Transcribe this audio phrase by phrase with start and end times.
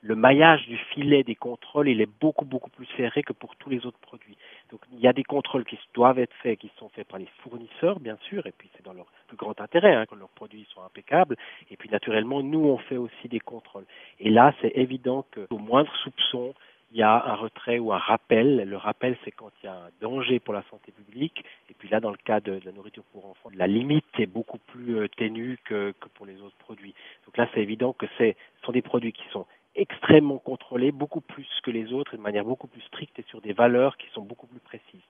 [0.00, 3.68] le maillage du filet des contrôles, il est beaucoup, beaucoup plus serré que pour tous
[3.68, 4.36] les autres produits.
[4.70, 7.28] Donc il y a des contrôles qui doivent être faits, qui sont faits par les
[7.42, 10.66] fournisseurs, bien sûr, et puis c'est dans leur plus grand intérêt hein, que leurs produits
[10.72, 11.36] soient impeccables.
[11.70, 13.86] Et puis naturellement, nous, on fait aussi des contrôles.
[14.20, 16.54] Et là, c'est évident qu'au moindre soupçon,
[16.92, 18.68] il y a un retrait ou un rappel.
[18.68, 21.44] Le rappel, c'est quand il y a un danger pour la santé publique.
[21.68, 24.58] Et puis là, dans le cas de, la nourriture pour enfants, la limite est beaucoup
[24.58, 26.94] plus euh, ténue que, que pour les autres produits.
[27.26, 28.32] Donc là, c'est évident que ce
[28.64, 29.46] sont des produits qui sont
[29.78, 33.52] extrêmement contrôlés, beaucoup plus que les autres, de manière beaucoup plus stricte et sur des
[33.52, 34.47] valeurs qui sont beaucoup.